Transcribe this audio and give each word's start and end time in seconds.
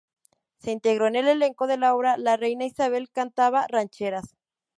Se 0.57 0.71
integró 0.71 1.05
en 1.05 1.15
el 1.15 1.27
elenco 1.27 1.67
de 1.67 1.77
la 1.77 1.93
obra 1.93 2.17
"La 2.17 2.35
reina 2.35 2.65
Isabel 2.65 3.11
cantaba 3.11 3.67
rancheras". 3.69 4.35